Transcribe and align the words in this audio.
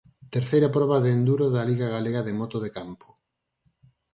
Terceira 0.35 0.73
proba 0.75 0.97
de 1.03 1.09
enduro 1.17 1.45
da 1.55 1.67
Liga 1.69 1.87
Galega 1.95 2.21
de 2.27 2.33
Moto 2.39 2.57
de 2.65 2.69
Campo. 2.77 3.07